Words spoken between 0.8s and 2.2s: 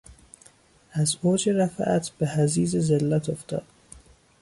از اوج رفعت